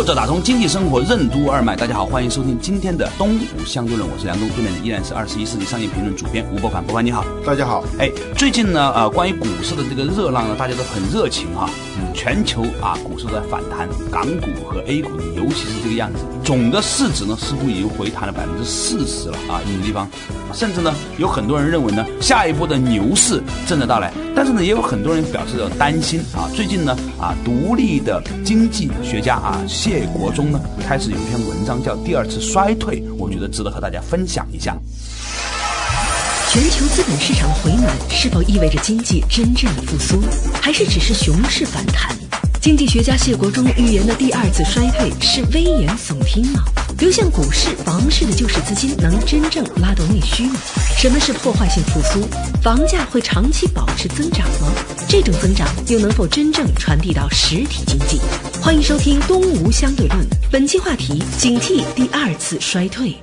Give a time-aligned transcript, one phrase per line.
[0.00, 7.84] 坐着打通经济生活任督二脉，大家好，欢迎收听今天的东吴相对论，我是梁东，对面的依然是二十一世纪商业评论主编吴伯凡，伯凡你好，大家好。
[7.98, 11.68] 哎，最近呢，呃，关于股市的这个热浪呢，大家都很热情哈。
[11.98, 16.20] 嗯全球啊，股市在反弹，港股和 A 股呢，尤其是这个样子。
[16.42, 20.08] 总的市值呢，似乎已经回弹了百分之四十了啊，有的地方，
[20.54, 24.10] 甚至呢，有很多人认为呢，下一波的牛市正在到来。
[24.42, 26.48] 但是呢，也有很多人表示着担心啊。
[26.56, 34.74] 最近呢，啊，独立的经济学家啊，谢国忠呢，开始有一篇文章叫《第二次衰退》，我觉得值得和大家分享一下。
[36.48, 40.22] 全球资本市场回暖是否意味着经济真正的复苏，
[40.58, 42.16] 还是只是熊市反弹？
[42.60, 46.62] 经济学家谢国忠预言的第二次衰退是危言耸听吗？
[46.98, 50.60] 流向股市、房市的救市资金能真正拉动内需吗？
[50.98, 52.20] 什么是破坏性复苏？
[52.62, 54.70] 房价会长期保持增长吗？
[55.08, 58.20] 这种增长又能否真正传递到实体经济？
[58.60, 60.20] 欢迎收听《东吴相对论》，
[60.52, 63.16] 本期话题：警惕第二次衰退。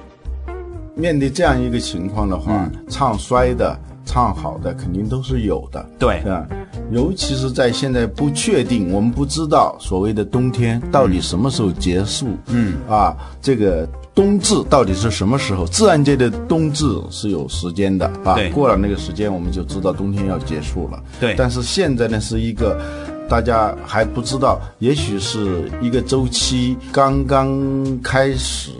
[0.95, 6.47] 面对这样一个情况的话，唱衰的、唱好的肯定都是有的，对吧？
[6.91, 15.65] 尤其是在现在不确定，我们不知道所谓的冬天到底什么时候结束，嗯啊，这个冬至到底是什么时候？
[15.65, 21.03] 自然界的冬至是有时间的啊，过了那个时间，我们就知道冬天要结束了。
[21.19, 22.79] 对，但是现在呢，是一个
[23.27, 28.71] 大家还不知道，也许是一个周期刚刚开始。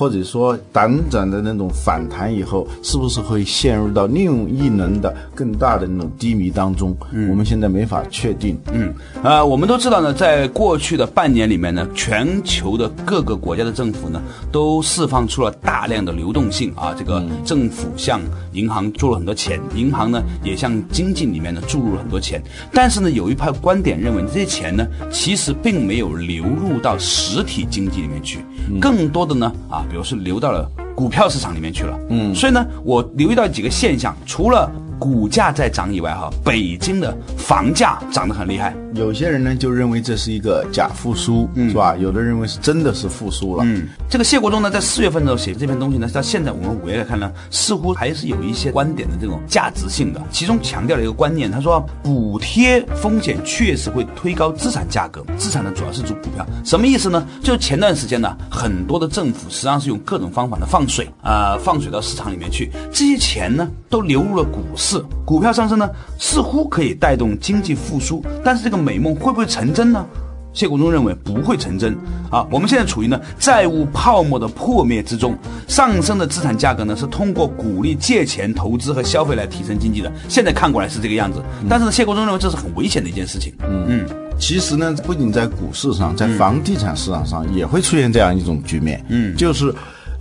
[0.00, 6.96] 或者说短暂的那种反弹以后，是不是会陷入到另一轮的更大的那种低迷当中？
[7.12, 8.58] 嗯，我们现在没法确定。
[8.72, 18.22] 嗯，呃，我们都知道呢，在过去的半年里面呢，全球的各个国家的政府呢，都释放出了大量的流动性啊，这个政府向
[18.54, 22.42] 银行注入很多钱，银行呢也向经济里面呢注入了很多钱。
[22.72, 28.38] 但是呢，有一派观点认为，这些钱呢，其实并没有流入到实体经济里面去，
[28.80, 29.84] 更多的呢，啊。
[29.90, 34.70] 比如是流到了股票市场里面去了，嗯，所以呢，我留意到几个现象，除了。
[35.00, 38.76] 股价在涨以外，哈，北京的房价涨得很厉害。
[38.94, 41.96] 有些人呢就认为这是一个假复苏，是吧？
[41.96, 43.64] 有的认为是真的是复苏了。
[43.64, 50.20] 嗯，这个谢国忠呢，在四月份的时候写这篇东西呢，到现在我们五月来看呢，似乎还是有一些观点的这种价值性的。
[50.30, 56.46] 其中强调了一个观念，他说补贴风险确实会推高资产价格，资产呢主要是指股票。
[56.62, 57.26] 什么意思呢？
[57.42, 64.89] 就前段时间呢，很多的政府实际上是用各种方法的放水啊，放水到市场里面去，这些钱呢都流入了股市。
[64.90, 70.04] 是股票上升呢，似乎可以带动经济复苏，但是这个美梦会不会成真呢？
[70.52, 71.96] 谢国忠认为不会成真。
[72.28, 80.10] 啊，我们现在处于呢债务泡沫的破灭之中，上升的资产价格呢是通过鼓励借钱、投资和消费来提升经济的。
[80.28, 83.54] 现在看过来是这个样子，但是呢，谢国忠认为这是很危险的一件事情。
[83.62, 84.06] 嗯嗯，
[84.40, 89.00] 其实呢，不仅在股市上，在房地产市场上也会出现这样一种局面。
[89.08, 89.72] 嗯，就是。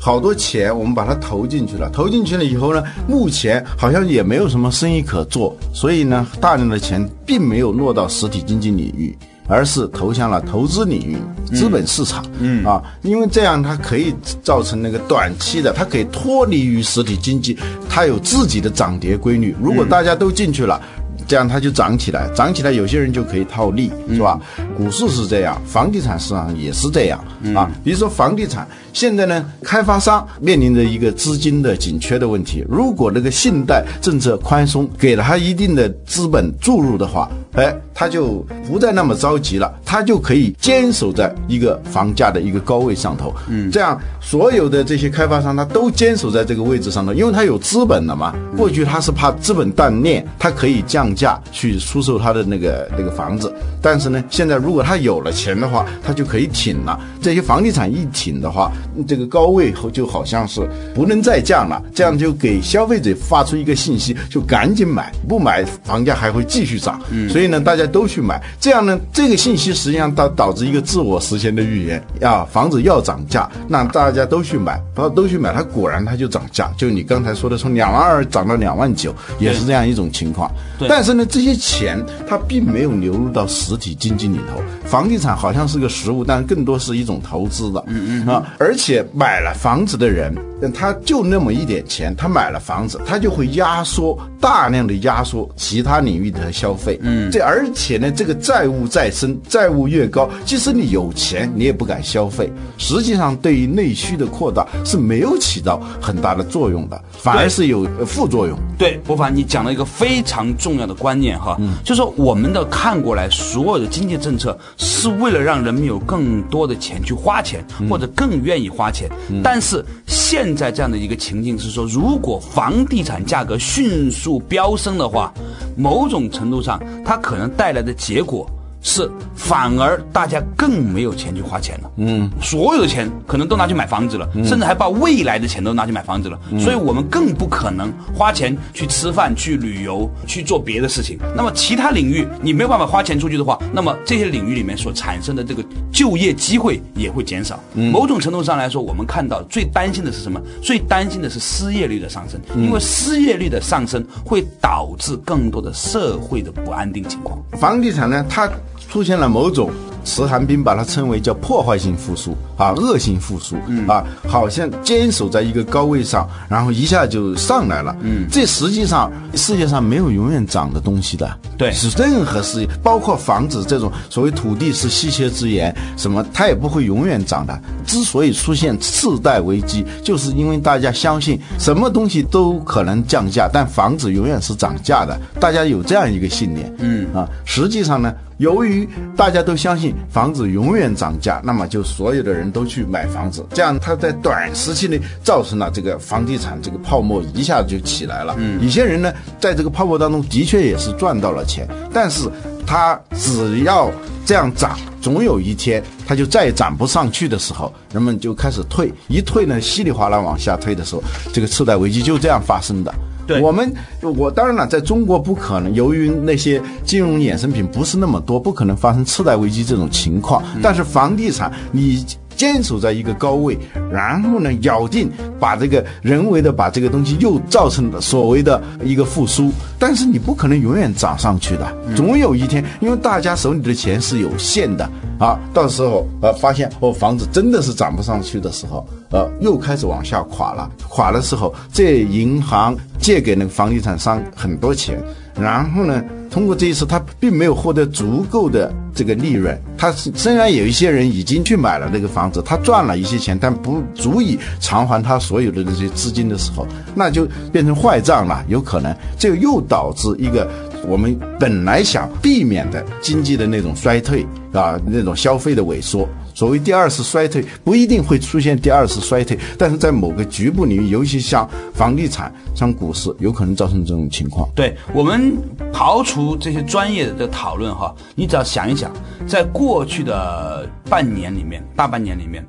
[0.01, 11.17] 好多钱我们把它投进去了，投进去了以后呢，目前好像也没有什么生意可做，所以呢，大量的钱并没有落到实体经济领域，而是投向了投资领域、
[11.53, 12.25] 资本市场。
[12.39, 17.57] 嗯啊，因为这样它可以造成那个短期的，它可以脱离于实体经济，
[17.89, 19.53] 它有自己的涨跌规律。
[19.61, 20.81] 如果大家都进去了。
[21.29, 24.41] 这样它就涨起来，涨起来，有些人就可以套利，是吧？
[24.75, 27.23] 股市是这样，房地产市场也是这样
[27.55, 27.69] 啊。
[27.83, 32.65] 比如说房地产，现在呢，开发商面临着一个资金的紧缺的问题。
[32.67, 43.33] 如果那个信贷政策宽松，给了他一定的资本注入的话，哎，他就不再那么着急了，他就可以坚守在一个房价的一个高位上头。
[43.49, 48.33] 嗯，这样所有的这些开发商他都坚守在这个位置上头，因为他有资本了嘛。
[48.57, 51.09] 过去他是怕资本断裂，他可以降。
[51.19, 56.97] 价去出售他的那个那个房子，但是呢，现在如果他有了钱的话，他就可以挺了。
[57.19, 58.71] 这些房地产一挺的话，
[59.05, 60.61] 这个高位就好像是
[60.93, 67.01] 不能再降了，这样就给消费者发出一个信息，就赶紧买，不买房价还会继续涨。
[67.11, 80.51] 嗯，所所以呢，大家都去买，这样呢，这个信息实际上导导致一个自我实现的预言啊，房子要涨价，那大家都去买，都都去买，它果然它就涨价，就你刚才说的，从两万二涨到两万九，也是这样一种情况。
[80.89, 81.97] 但是呢，这些钱
[82.27, 90.35] 它并没有流入到实体经济里头，房地产好像是个实物，但更多是一种投资的，嗯嗯啊，而且买了房子的人。
[90.67, 96.99] 他就那么一点钱，他买了房子，他就会压缩大量的压缩其他领域的消费。
[97.01, 102.51] 嗯，这而且呢，这个债务再生，债务越高，即使你有钱，你也不敢消费。
[102.77, 108.57] 实际上，对于内需的扩大是没有起到很大的作用的，反而是有副作用。
[108.77, 119.09] 对，博凡，你讲了一个非常重要的观念哈，就说我们的看过来，所有的经济政策是为了让人们有更多的钱去花钱，或者更愿意花钱，
[119.43, 125.31] 但是现现在这样的一个情境是说，如果房地产价格迅速飙升的话，
[125.77, 128.49] 某种程度上，它可能带来的结果。
[128.81, 131.91] 是，反而大家更没有钱去花钱了。
[131.97, 136.39] 嗯，所有的钱可能都拿去买房子了，甚至还把未来的钱都拿去买房子了。
[136.57, 141.17] 所以我们更不可能花钱去吃饭、去旅游、去做别的事情。
[141.35, 145.61] 那么其他领域你没有办法花钱出去的话，那么这些领域里面所产生的这个
[145.91, 147.59] 就业机会也会减少。
[147.73, 150.41] 某种程度上来说，我们看到最担心的是什么？
[150.61, 157.37] 最担心的是失业率的上升，因为失业率的上升会导致更多的社会的不安定情况。
[157.59, 158.49] 房地产呢，它。
[158.89, 159.71] 出现了某种。
[160.05, 167.95] 池寒冰把它称为叫破坏性复苏啊，恶性复苏啊，好像坚守在一个高位上，然后一下就上来了。
[168.01, 171.29] 嗯，这实际上世界上没有永远涨的东西的。
[171.57, 177.61] 对，是任何事业，包括房子这种所谓土地是稀缺资源，什么它也不会永远涨的。
[177.85, 185.19] 之所以出现次贷危机，就是因为大家相信什么东西都可能降价，但房子永远是涨价的。
[185.41, 186.73] 大家有这样一个信念。
[186.79, 189.95] 嗯啊，实际上呢，由于大家都相信。
[190.09, 198.35] 房子永远涨价，那么就所有的人都去买房子，这样它在短时期内造成了这个房地产这个泡沫一下子就起来了。
[198.39, 202.27] 嗯，有些人呢，在这个泡沫当中的确也是赚到了钱，但是
[202.65, 203.91] 他只要
[204.25, 212.93] 这样涨，总有一天他就再也涨不上去的时候，人们就开始退，一退呢，稀里哗啦往下退的时候，这个次贷危机就这样发生的。
[213.41, 220.43] 我们我当然了，在中国不可能，由于那些金融衍生品不是那么多，不可能发生次贷危机这种情况。
[220.61, 222.05] 但是房地产，你
[222.39, 223.59] 坚守在一个高位，
[223.91, 234.89] 然后呢，咬定把这个人为的把这个东西又造成了所谓的一个复苏，但是你不可能永远涨上去的，总有一天，因为大家手里的钱是有限的。
[235.19, 240.71] 啊，到时候呃，发现哦，房子真的是涨不上去的时候，呃，又开始往下垮了。
[240.87, 244.97] 垮的时候，这银行借给那个房地产商很多钱，
[245.37, 249.59] 然后呢，通过这一次，他并没有获得足够的这个利润。
[249.77, 258.43] 他虽然有一些人已经去买了那个房子，他赚了一些钱，但不足以偿还他所有的这些资金的时候，那就变成坏账了。
[258.47, 260.49] 有可能，这又导致一个。
[260.87, 266.07] 我们本来想避免的经济的那种衰退啊，那种消费的萎缩。
[266.33, 274.49] 所谓第二次衰退不一定会出现第二次衰退，但是在某个局部领域，尤其像房地产、像股市，有可能造成这种情况。
[274.55, 275.33] 对我们
[275.73, 278.89] 刨除这些专业的讨论哈，你只要想一想，
[279.27, 282.45] 在过去的半年里面、大半年里面，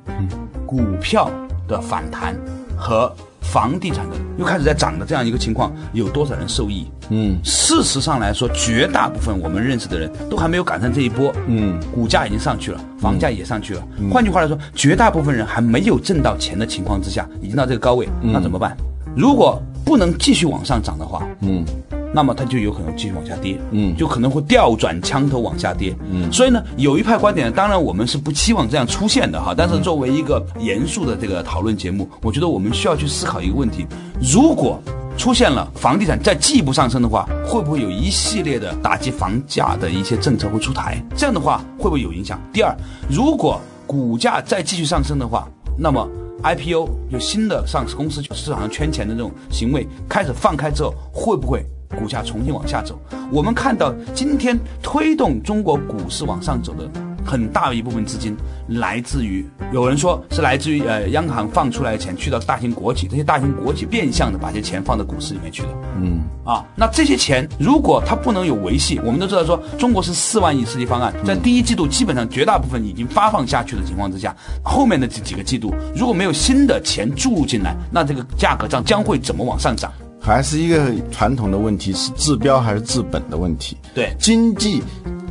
[0.65, 1.29] 股票
[1.67, 2.37] 的反弹
[2.77, 3.13] 和。
[3.41, 6.91] 房地产的又开始在涨的这样一个情况，有多少人受益？
[7.09, 11.33] 嗯，事实上来说，绝大部分我们认识的人都还没有赶上这一波。
[11.49, 13.83] 嗯，股价已经上去了，房价也上去了。
[14.11, 18.77] 换句话来说，绝大部分人还没有挣到钱的情况之下，已经到这个高位，那怎么办？
[19.17, 21.65] 如果不能继续往上涨的话，嗯。
[22.13, 33.87] 那么它就有可能继续往下跌，嗯，就可能会调转枪头往下跌，嗯，所以呢，有一派观点，当然我们是不期望这样出现的哈，但是作为一个严肃的这个讨论节目，我觉得我们需要去思考一个问题：
[34.21, 34.81] 如果
[35.17, 41.03] 出现了房地产再进一步上升的话，会不会有一系列的打击房价的一些政策会出台？
[41.15, 42.41] 这样的话会不会有影响？
[42.53, 42.75] 第二，
[43.09, 45.47] 如果股价再继续上升的话，
[45.79, 46.09] 那么
[46.43, 51.63] IPO 有新的上市公司市场上圈钱的这种行为开始放开之后，会不会？
[51.99, 52.99] 股价重新往下走，
[53.31, 56.89] 我们看到今天推动中国股市往上走的
[57.25, 58.37] 很大一部分资金
[58.69, 65.69] 来自于，有人说是来自于呃央行放出来的钱去到大型国企，这些大型国企变相的把这些钱放到股市里面去的。
[66.01, 79.93] 嗯，啊，那这些钱如果它不能有维系，我们都知道说中国是四万亿刺激方案，在第一季度基本上绝大部分已经发放下去的情况之下，后面的这几个季度如果没有新的钱注入进来，那这个价格上将会怎么往上涨？
[80.21, 83.77] 还是一个传统的问题，是治标还是治本的问题。
[83.95, 84.83] 对经济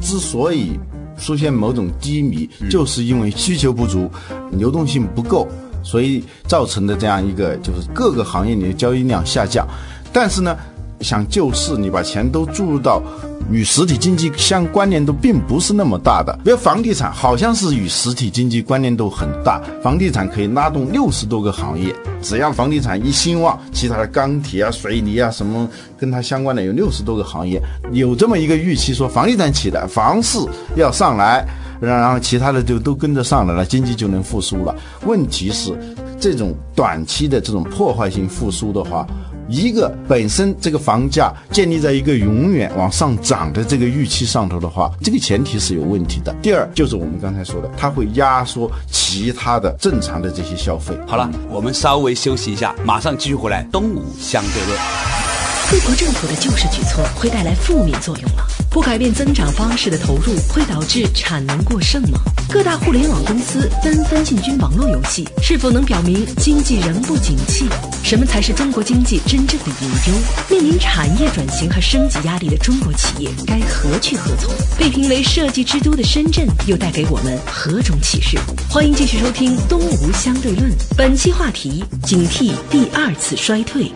[0.02, 0.80] 之所以
[1.18, 4.10] 出现某种低迷，就是因为需求不足，
[4.52, 5.48] 流动性不够，
[5.84, 9.68] 所以造成的这样一个就是各个行业里的交易量下降。
[10.12, 10.58] 但是呢，
[11.02, 13.02] 想救市，你把钱都注入到
[13.50, 16.38] 与实体经济相关联度并不是那么大的。
[16.44, 21.96] 比如房地产，好像是与实体经济关联度很大，房地产可以拉动六十多个行业。
[22.22, 30.38] 只要房地产一兴旺，其他的钢铁啊、水泥啊什么跟它相关的有六十多个行业，有这么一个预期，说房地产起来，房市
[30.76, 31.46] 要上来，
[31.80, 34.76] 然然后其他的就都跟着上来了，经济就能复苏了。
[35.06, 35.74] 问题是，
[36.20, 39.08] 这种短期的这种破坏性复苏的话。
[39.50, 46.34] 一个本身这个房价建立在一个永远往上涨的这个预期上头的话，这个前提是有问题的。
[46.42, 50.96] 第二就是我们刚才说的，它会压缩其他的正常的这些消费。
[51.08, 53.68] 好了，我们稍微休息一下，马上继续回来。
[53.72, 55.29] 东吴相对论。
[55.72, 58.44] 各国政府的救市举措会带来负面作用吗？
[58.72, 62.20] 不改变增长方式的投入会导致产能过剩吗？
[62.50, 67.68] 各大互联网公司纷纷进军网络游戏，是否能表明经济仍不景气？
[68.04, 70.20] 什么才是中国经济真正的隐忧？
[70.50, 74.52] 面临产业转型和升级压力的中国企业该何去何从？
[74.76, 78.40] 被评为设计之都的深圳又带给我们何种启示？
[78.68, 83.92] 欢迎继续收听《东吴相对论》，本期话题：警惕第二次衰退。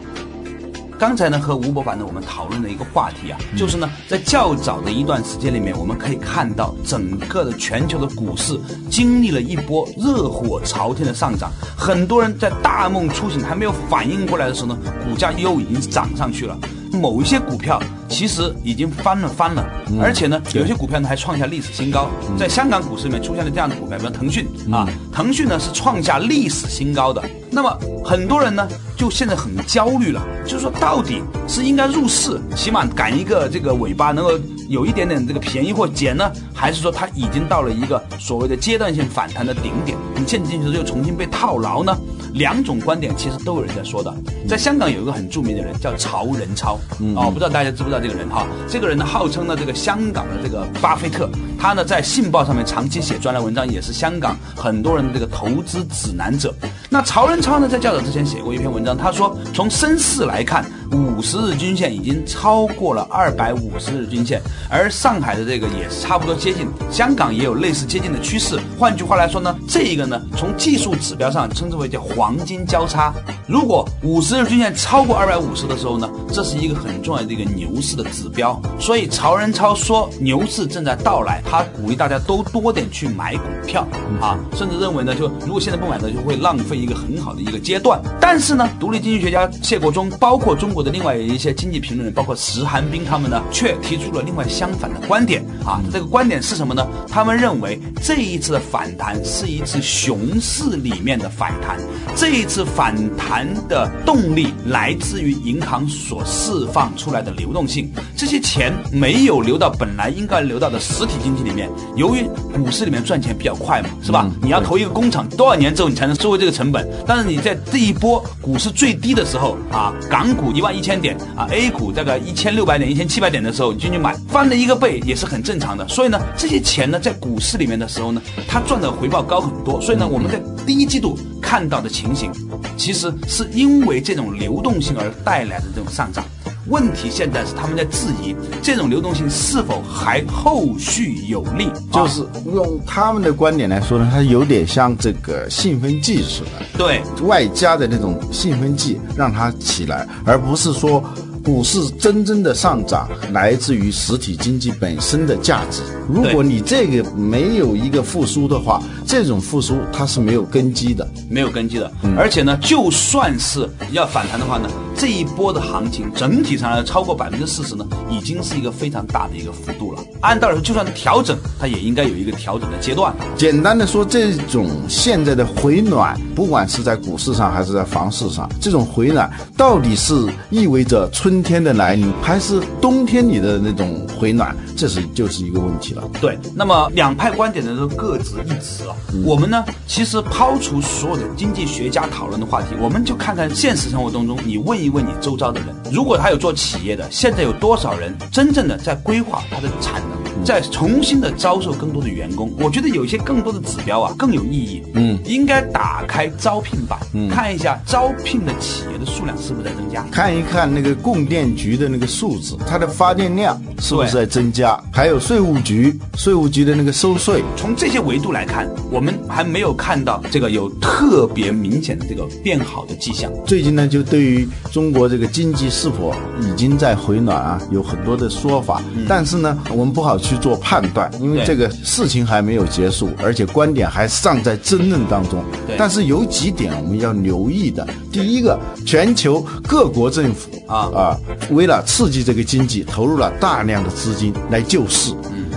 [1.00, 8.58] 刚才呢，和吴伯凡呢，我们讨论的一个话题啊，就是呢，在较早的一段时间里面，我们可以看到整个的全球的股市
[8.90, 16.58] 经历了一波热火朝天的上涨，很多人在大梦初醒还没有反应过来的时候呢，股价又已经涨上去了。
[16.94, 19.66] 某一些股票其实已经翻了翻了，
[20.00, 22.08] 而且呢，有些股票呢还创下历史新高。
[22.38, 27.22] 在香港股市里面出现了这样的股票，比如腾讯啊，腾讯呢是创下历史新高的。
[27.50, 34.32] 那么很多人呢就现在很焦虑了，就是说到底是应该入市，起码赶一个这个尾巴，能够
[34.70, 41.96] 有一点点这个便宜或捡呢，还是说它已经到了一个所谓的阶段性反弹的顶点，你陷进去之后又重新被套牢呢？
[42.34, 44.13] 两种观点其实都有人在说的。
[44.48, 46.80] 在香港有一个很著名的人叫曹仁超，
[47.16, 48.46] 哦，不知道大家知不知道这个人哈？
[48.68, 56.54] 这个人呢号称呢这个香港的这个巴菲特，他呢在《信报》上面长期写专栏文章，也是香港很多人的这个投资指南者。
[56.90, 68.60] 那曹仁超呢在较早之前写过一篇文章，他说从身世来看，五十日均线已经超过了二百五十日均线，而上海的这个也是差不多接近，香港也有类似接近的趋势。
[68.78, 73.14] 换句话来说呢，这一个呢从技术指标上称之为叫黄金交叉。
[73.48, 78.60] 如果五十日均线超过二百五十的时候呢，这是一个很重要的一个牛市的指标。
[78.80, 83.88] 所以曹仁超说牛市正在到来，他鼓励大家都多点去买股票
[84.22, 88.00] 啊，甚至认为呢，就如果现在不买呢，就会浪费一个很好的一个阶段。
[88.20, 95.82] 但是呢，独立经济学家谢国忠，包括中国的另外一些经济评论人，包括石寒冰他们呢，却提出了另外相反的观点啊。
[95.92, 96.86] 这个观点是什么呢？
[97.10, 101.78] 他们认为这一次的反弹是一次熊市里面的反弹，
[102.16, 111.70] 这一次反弹的动力来自于银行所释放出来的流动性，这些钱没有流到本来应该流到的实体经济里面。
[111.96, 112.24] 由于
[112.54, 114.30] 股市里面赚钱比较快嘛，是吧？
[114.42, 116.88] 你要投一个工厂，多少年之后你才能收回这个成本？
[117.06, 125.86] 但是你在这一波股市最低的时候啊，港股一万一千点啊，A 股大概一千六百点、一千七百点的时候，你进去买，翻了一个倍也是很正常的。
[125.89, 129.82] 所以呢，这些钱呢，在股市里面的时候呢，它赚的回报高很多。
[129.82, 132.32] 所以呢，我们在第一季度看到的情形，
[132.77, 136.24] 其实是因为这种流动性而带来的这种上涨。
[136.67, 147.01] 问题现在是他们在质疑这种流动性是否还后续有利，就是用他们的观点来说呢，它有点像这个兴奋剂似的，对。
[147.27, 151.03] 外加的那种兴奋剂让它起来，而不是说
[151.44, 155.82] 股市真正的上涨来自于实体经济本身的价值。
[156.10, 161.08] 如果你这个没有一个复苏的话，这种复苏它是没有根基的。
[161.30, 161.92] 没有根基的。
[162.18, 170.02] 而且呢，就算是要反弹的话呢，这一波的行情整体上来超过百分之四十呢，已经是一个非常大的一个幅度了。
[170.22, 173.14] 按道理说，就算调整，它也应该有一个调整的阶段。
[173.36, 180.14] 简单的说，这种现在的回暖，不管是在股市上还是在房市上，这种回暖到底是
[180.50, 184.56] 意味着春天的来临，还是冬天里的那种回暖？
[184.75, 186.04] 这是就是一个问题了。
[186.20, 188.96] 对，那么两派观点呢都各执一词啊。
[189.24, 202.52] 我们呢，其实抛除所有的经济学家讨论的话题，我们就看看现实生活当中，你问一问你周遭的人，如果他有做企业的，现在有多少人真正的在规划他的产能，在重新的招收更多的员工？
[202.60, 204.84] 我觉得有一些更多的指标啊更有意义。
[204.96, 207.00] 嗯，应该打开招聘版，
[207.30, 210.04] 看一下招聘的企业的数量是不是在增加。
[210.12, 214.80] 看一看那个供电局的那个数字，它的发电量是不是在增加？
[214.92, 223.32] 还有税务局，税务局的那个收税，从这些维度来看，我们还没有看到这个有特别明显的这个变好的迹象。
[223.46, 228.82] 最近呢，就对于中国这个经济是否已经在回暖啊，有很多的说法。
[229.08, 235.44] 但是呢，我们不好去做判断，因为这个事情还没有结束，而且观点还尚在争论当中。
[235.77, 241.12] 但是有几点我们要留意的，第一个，全球各国政府啊啊，
[241.51, 245.13] 为了刺激这个经济，投入了大量的资金来救市。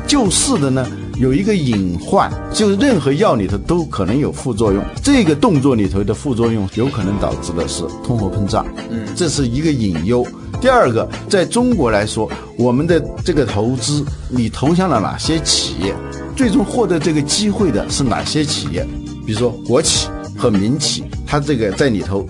[0.07, 0.87] 救市的呢？
[1.19, 4.85] 有一个隐患，就是任何药里头都可能有副作用。
[5.03, 8.67] 这个动作里头的副作用，有可能导致的是通货膨胀。
[8.91, 10.27] 嗯，这是一个隐忧。
[10.61, 15.95] 第二个，在中国来说，我们的这个投资，你投向了哪些企业？
[16.37, 18.87] 最终获得这个机会的是哪些企业？
[19.27, 22.27] 比如说国企和民企，它这个在里头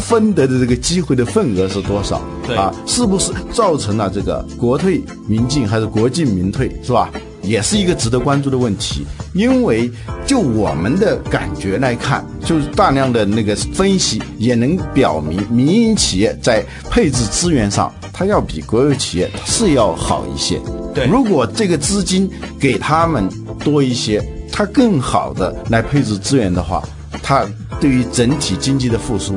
[0.00, 2.22] 分得的这个机会的份额是多少？
[2.46, 6.70] 对啊，是不是造成了这个国退民进还是国进民退？
[6.82, 7.10] 是吧？
[7.42, 9.88] 也是一个值得关注的问题，因为
[10.26, 20.60] 就我们的感觉来看，就是大量的那个分析也能表明，民营企业在配置资源上，它要比国有企业是要好一些。
[20.92, 23.28] 对，如果这个资金给他们
[23.60, 26.82] 多一些，它更好的来配置资源的话，
[27.26, 27.44] 它
[27.80, 29.34] 对于整体经济的复苏，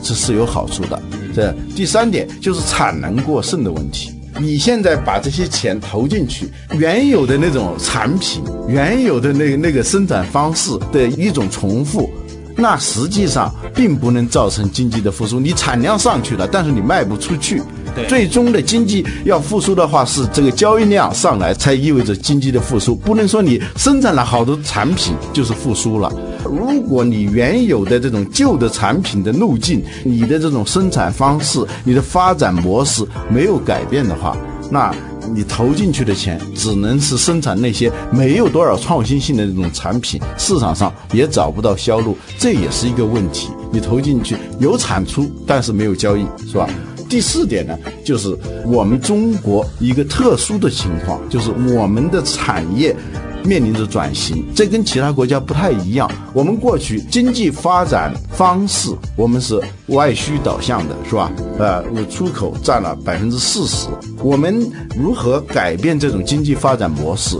[0.00, 1.02] 这是有好处的。
[1.34, 4.12] 这第三点就是产能过剩的问题。
[4.38, 12.08] 你现在把这些钱投进去，原有的那种产品，原有的那个那个生产方式的一种重复，
[12.54, 15.40] 那实际上并不能造成经济的复苏。
[15.40, 17.60] 你产量上去了，但是你卖不出去。
[17.94, 22.94] 对，最终的经济要复苏的话，是这个交易量上来才意味着经济的复苏。
[22.94, 26.10] 不能说你生产了好多产品就是复苏了。
[26.44, 34.36] 如果你原有的这种旧的产品的路径、你的这种生产方式、你的发展模式没有改变的话，
[34.70, 34.94] 那
[35.34, 43.48] 你投进去的钱只能是生产那些没有多少创新性的这种产品，市场上也找不到销路，这也是一个问题。
[43.70, 46.68] 你投进去有产出，但是没有交易，是吧？
[47.08, 52.96] 第四点呢，就是我们中国一个特殊的情况，就是我们的产业。
[53.44, 56.10] 面临着转型，这跟其他国家不太一样。
[56.32, 61.30] 我们过去经济发展方式，我们是外需导向的，是吧？
[61.58, 63.88] 呃，出口占了百分之四十。
[64.22, 67.36] 我们如何改变这种经济发展模式？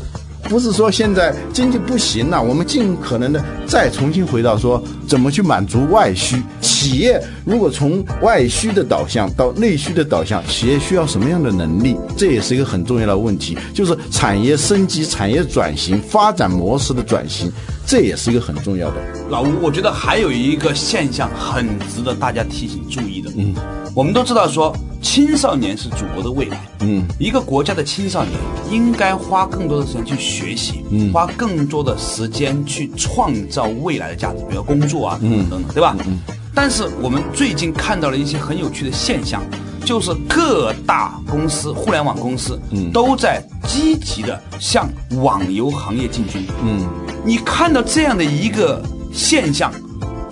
[0.53, 6.43] 不是说现在经济不行了，我们尽可能的再重新回到说怎么去满足外需。
[6.61, 11.97] 企业如果从外需的导向到内需的导向，企业需要什么样的能力？
[12.19, 17.51] 这也是一个很重要的问题，就是产业升级、产业转型、发展模式的转型，
[17.87, 18.97] 这也是一个很重要的。
[19.31, 23.31] 老吴，我觉得还有一个现象很值得大家提醒注意的。
[23.39, 23.55] 嗯，
[23.95, 24.77] 我们都知道说。
[25.03, 26.59] 青少年是祖国的未来。
[26.81, 28.39] 嗯，一个国家的青少年
[28.71, 35.97] 应该花更多的时间去学习，嗯，花更多的时间去创造未来的价值，比如工作啊，嗯等等，对吧？
[36.07, 36.19] 嗯。
[36.55, 39.43] 但是我们最近看到了一些很有趣的现象，
[39.85, 44.89] 就是各大公司、互联网公司，嗯，都在积极的向
[45.23, 46.47] 网游行业进军。
[46.63, 46.87] 嗯，
[47.25, 49.73] 你看到这样的一个现象。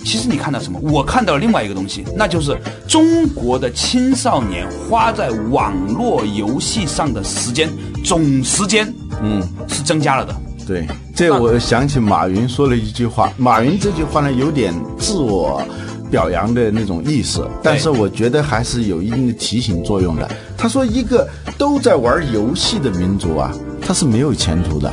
[0.03, 0.79] 其实你看到什么？
[0.81, 7.69] 我看到了另外一个东西，那就是中国的青少年花在网络游戏上的时间
[8.03, 10.35] 总时间，嗯，是增加了的。
[10.67, 13.31] 对，这我想起马云说了一句话。
[13.37, 15.61] 马云这句话呢，有点自我
[16.09, 20.29] 表扬的那种意思，但是我觉得还是有一定的提醒作用的。
[20.57, 24.89] 他说，一个都在玩游戏的民族啊，他是没有前途的；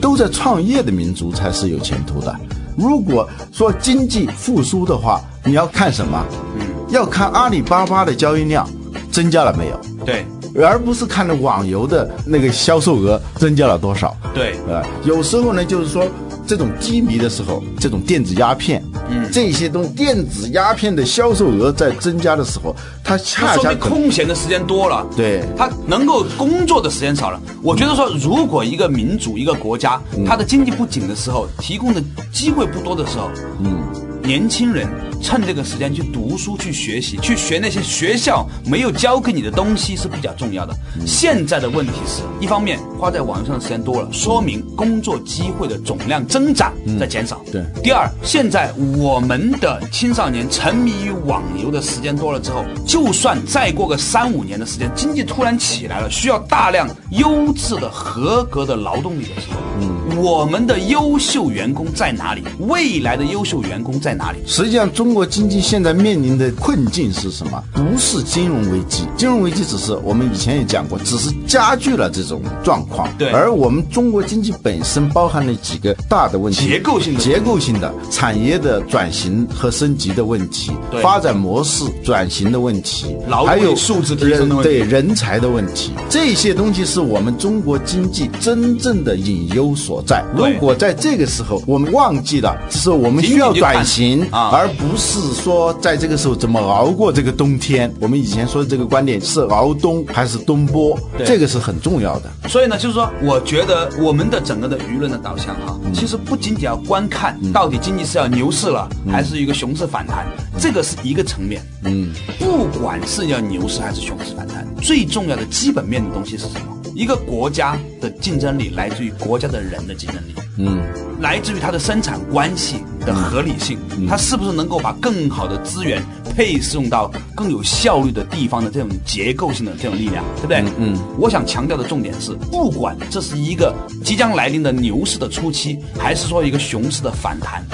[0.00, 2.34] 都在创业的民族才是有前途的。
[2.78, 6.24] 如果说经济复苏的话，你要看什么？
[6.58, 8.68] 嗯，要看阿里巴巴的交易量
[9.10, 9.80] 增加了没有？
[10.06, 10.24] 对，
[10.64, 14.16] 而不是看的网游的那个销售额增加了多少？
[14.32, 16.06] 对，呃，有时候呢，就是说
[16.48, 18.82] 这种低迷的时候，这种电子鸦片。
[19.10, 27.38] 嗯，这些东电子鸦片的销售额在增加的时候，它恰恰空闲的时间多了，对，它能够工作的时间少了。
[27.62, 33.28] 我觉得说，如果一个民主、一个国家，它的经济不景的时候，提供的机会不多的时候，
[33.62, 33.78] 嗯。
[34.20, 34.86] 年轻人
[35.20, 40.74] 趁这个时间去读书、去学习、去学那些学校没有教给你的东西是比较重要的。
[41.06, 47.40] 现在的问题是一方面花在网上的时间多了，说明工作机会的总量增长在减少。
[47.52, 62.42] 对第二，现在我们的青少年沉迷于网游的时间多了之后，就算再过个三五年的时间，经济突然起来了，需要大量优质的、合格的劳动力的时候，嗯，我们的优秀员工在哪里？
[62.60, 64.38] 未来的优秀员工在哪里？
[64.46, 67.62] 实际上，中国经济现在面临的困境是什么？
[67.72, 73.08] 不是金融危机，金融危机只是我们以前也讲过，只是加剧了这种状况。
[73.18, 73.30] 对。
[73.30, 80.72] 而我们中国经济本身包含了几个大的问题：结构性的结构性的产业的转型和升级的问题。
[80.90, 84.70] 对，发展模式转型的问题，劳还有素质提升的问题。
[84.70, 90.24] 人对人才的问题，这些东西是我们中国经济真正的隐忧所在。
[90.36, 94.48] 如果在这个时候我们忘记了，就是我们需要转型啊。
[94.50, 97.90] 而不是说在这个时候怎么熬过这个冬天。
[98.00, 102.30] 我们以前说的这个观点是熬冬还是冬播，对这个是很重要的。
[102.48, 110.26] 所以呢，就是说，我觉得我们的整个的舆论的导向哈，其实不仅仅要观看到底经济是要牛市了，还是一个熊市反弹，
[110.58, 111.62] 这个是一个层面。
[111.84, 116.77] 嗯，不管是要牛市还是熊市反弹，最重要的基本面的东西是什么？
[116.98, 120.82] 一个国家的竞争力来自于国家的人的竞争力，嗯，
[121.20, 130.64] 来自于它的生产关系的合理性，它是不是能够把更好的资源配送到更有效率的地方的这种结构性的这种力量，对不对？
[130.76, 133.72] 嗯我想强调的重点是，不管这是一个
[134.04, 137.64] 即将来临的牛市的初期，还是说一个熊市的反弹，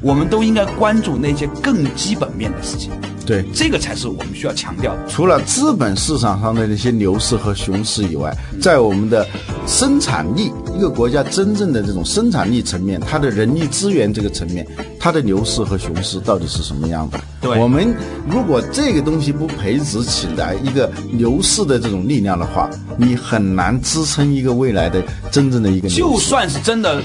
[0.00, 2.90] 我们都应该关注那些更基本面的事情，
[3.24, 3.44] 对。
[3.54, 5.06] 这个才是我们需要强调的。
[5.08, 9.26] 除了资本市场上的那些牛市和熊市以外，在我们的
[9.66, 14.66] 生产力，一个国家真正的这种生产力层面，它的人力资源这个层面，
[15.00, 17.18] 它的牛市和熊市到底是什么样的？
[17.40, 17.94] 对我们
[18.28, 26.02] 如果这个东西不培植起来一个牛市的这种力量的话，你很难支撑一个未来的真正的一个牛市。
[26.02, 27.00] 就算是真的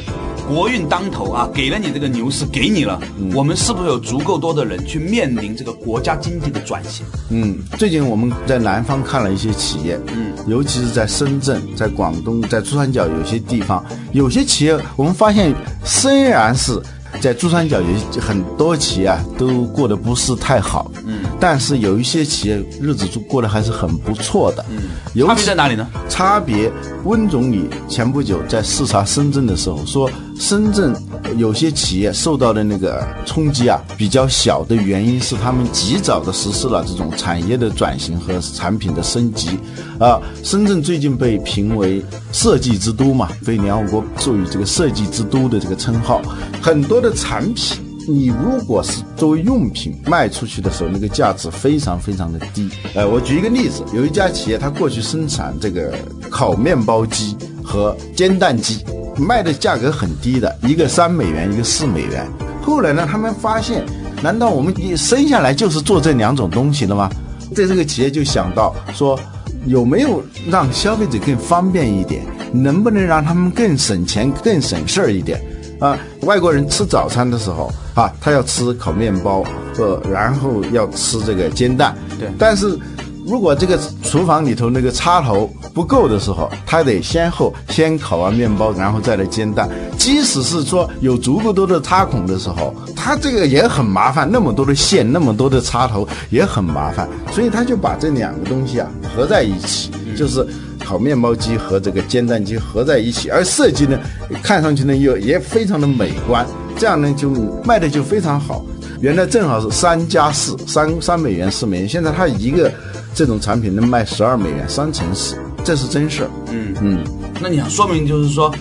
[0.54, 3.00] 国运当头啊，给了你这个牛市，给你了，
[3.34, 7.06] 我们是不是有足够多的人去面临这个国家经济的转型？
[7.30, 16.78] 嗯，最近我们在南方看了一些企业，嗯，尤其是在深圳、在广东、在珠三角有些地方，有些企业我们发现，虽然是
[17.22, 17.88] 在珠三角有
[18.20, 24.84] 很多企业啊都过得不是太好，嗯，但是有一些企业日子都过得还是很不错的，嗯，
[25.14, 25.88] 尤差别在哪里呢？
[26.10, 26.70] 差别，
[27.04, 30.10] 温总理前不久在视察深圳的时候说，
[30.40, 30.96] 深圳
[31.38, 39.58] 有些企业受到的那个冲击啊比较小的原因是他们及早的实施了这种产业的转型和产品的升级。
[40.00, 46.22] 啊，深圳最近被评为设计之都嘛，被联合国授予这个设计之都的这个称号，
[46.62, 47.91] 很多的产品。
[48.08, 52.70] 你如果是作为用品卖出去的时候，那个价值非常非常的低。
[52.96, 55.94] 呃，我举一个例子，有一家企业，它过去生产这个
[56.30, 58.84] 烤面包机和煎蛋机，
[59.18, 62.28] 卖的价格很低的，一个三美元，一个四美元。
[62.62, 63.86] 后来呢，他们发现，
[64.22, 67.10] 难道我们一生下来就是做这两种东西的吗？
[67.56, 69.20] 在这个企业就想到说，
[69.66, 72.24] 有没有让消费者更方便一点？
[72.54, 75.40] 能不能让他们更省钱、更省事儿一点？
[75.82, 79.44] 啊，外国人吃早餐的时候啊，他要吃烤面包，
[79.80, 81.98] 呃，然后要吃这个煎蛋。
[82.20, 82.78] 对但是
[83.26, 89.68] 如果这个厨房里头那个插头不够的时候，他得先后先烤完面包，然后再来煎蛋。
[89.98, 100.48] 即使是说有足够多的插孔的时候，他这个也很麻烦，那么多的线，那么多的插头也很麻烦，所以他就把这两个东西啊合在一起，就是。
[100.84, 104.00] 烤面包机和这个煎蛋机合在一起，而设计呢，
[104.44, 106.46] 看上去呢又也非常的美观，
[106.78, 107.30] 这样呢就
[107.64, 108.66] 卖的就非常好。
[109.00, 112.72] 原来正好是三加四，三三美元四美元，现在它一个
[113.16, 116.30] 这种产品能卖十二美元，三乘四，这是真事儿。
[116.52, 117.04] 嗯嗯，
[117.40, 118.54] 那你想说明就是说，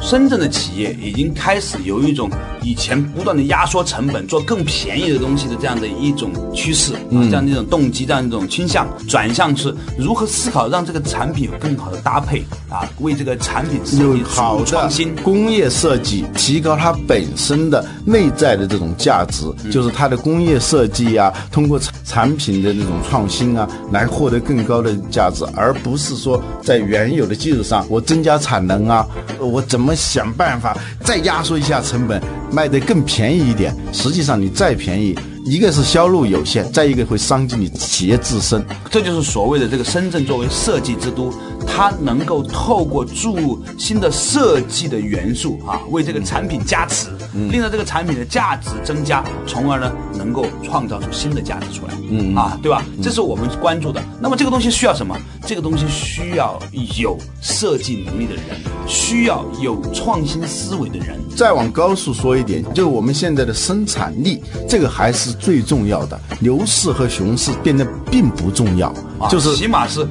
[0.00, 2.30] 深圳的企业已经开始有一种
[2.62, 15.14] 以前不断的压缩成本、做更便宜的东西的这样的一种趋势，啊，这样的一种动机、这样一种倾向，转向是如何思考让这个产品有更好的搭配啊，为这个产品设计注有好的创新。
[15.16, 29.06] 工业设计，提高它本身的内在的这种价值，就是它的工业设计啊，通过产产品的那种创新啊，来获得更高的价值，而不是说在原有的基础上我增加产能啊，
[29.38, 32.20] 呃我怎么想办法再压缩一下成本，
[32.50, 33.74] 卖得更便宜一点。
[33.92, 38.64] 实际上你再便宜，一个是销路有限，再一个会伤及你企业自身。
[38.90, 41.32] 这就是所谓的这个深圳作为设计之都，
[41.66, 51.94] 它能够透过注入新的设计的元素啊，为这个产品加持，令到这个产品的价值增加，从而呢能够创造出新的价值出来。
[52.08, 52.82] 嗯啊，对吧？
[53.02, 54.02] 这是我们关注的。
[54.20, 55.16] 那么这个东西需要什么？
[55.46, 56.58] 这个东西需要
[56.98, 58.44] 有设计能力的人，
[58.86, 61.18] 需要有创新思维的人。
[61.36, 66.18] 再往高处说一点，就是我们现在的生产力，这个还是最重要的。
[66.40, 70.06] 牛市和熊市变得并不重要，啊就是起码是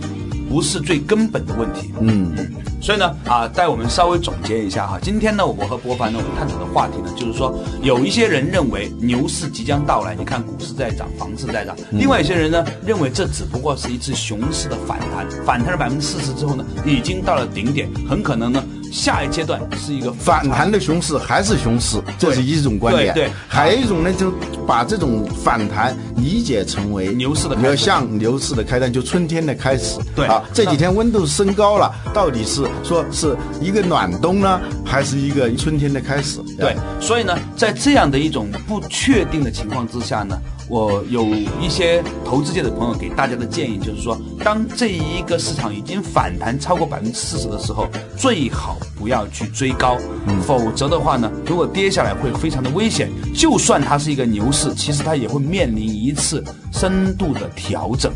[0.49, 1.91] 不是最根本的问题？
[1.99, 2.51] 嗯嗯。
[2.81, 4.99] 所以呢，啊，带我们稍微总结一下哈。
[5.01, 23.13] 今天呢，我和博凡呢，我们探讨的话题呢，就是说，有一些人认为牛市即将到来，你看股市在涨，房市在涨；另外一些人呢，认为这只不过是一次熊市的反弹，反弹了百分之四十之后呢，已经到了顶点，很可能呢，下一阶段是一个反弹的熊市还是熊市，这是一种观点。
[23.13, 24.31] 对对还有一种呢，就
[24.65, 29.99] 把这种反弹理解成为牛市的开始要像牛市的开端，就春天的开始。
[30.15, 36.39] 对啊，这几天温度升高了，到底是说是一个暖冬呢，还是一个春天的开始？
[36.57, 41.25] 对，所以呢，在这样的一种不确定的情况之下呢，我有
[41.61, 49.97] 一些投资界的朋友给大家的建议，就是说，当这一个市场已经反弹超过百分之四十的时候，最好不要去追高，
[50.45, 53.11] 否则的话呢，如果跌下来会非常的危险。
[53.33, 58.11] 就算它是一个牛市，其实它也会面临一次深度的调整。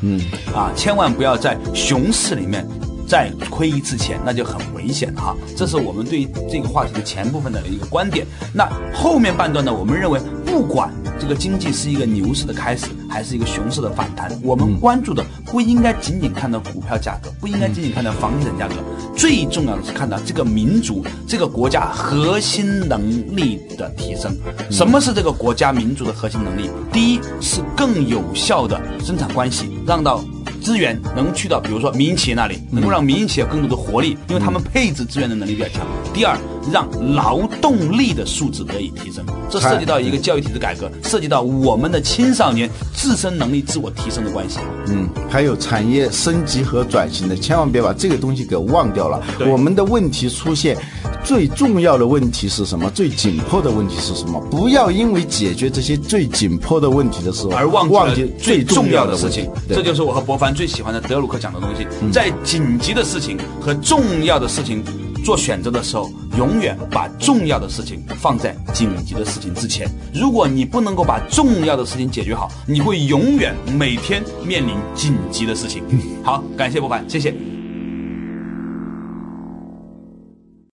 [0.00, 0.20] 嗯，
[0.54, 2.66] 啊，千万不要在熊市里面
[3.06, 5.36] 再亏一次钱，那就很危险了哈。
[5.56, 8.26] 这是我们对这个话题的前部分的一个观点。
[8.52, 10.90] 那后面半段呢，我们认为不管
[11.22, 18.74] 这个经济是一个牛市的开始，还是一个熊市的反弹，我们关注的不应该仅仅看到股票价格，不应该仅仅看到房地产价格，
[19.16, 24.36] 最重要的是看到这个民族、这个国家核心能力的提升。
[24.68, 26.68] 什么是这个国家民族的核心能力？
[26.92, 30.24] 第一是更有效的生产关系，让到
[30.60, 35.86] 资源能去到，比如说民营企业那里，能够让民营企业有更多的活力，因为他们配置资源的能力比较强。
[36.12, 36.36] 第二，
[36.70, 44.58] 让劳动力的素质得以提升，这涉及到一个教育体制改革，涉及到我们的青少年自身能力自我提升的关系。
[44.88, 49.20] 嗯，还有产业升级和转型的，千万别把这个东西给忘掉了。
[49.46, 50.76] 我们的问题出现，
[51.24, 52.90] 最重要的问题是什么？
[52.90, 54.40] 最紧迫的问题是什么？
[54.50, 61.86] 不要因为解决这些最紧迫的问题的时候，而忘记忘记最重要的事情这就是我和博凡最喜欢的德鲁克讲的东西。
[62.12, 64.82] 在紧急的事情和重要的事情
[65.24, 69.88] 做选择的时候，永远把重要的事情放在紧急的事情之前。
[70.12, 75.82] 如果你不能够把重要的事情解决好，你会永远每天面临紧急的事情。
[76.24, 77.51] 好，感谢博凡，谢谢。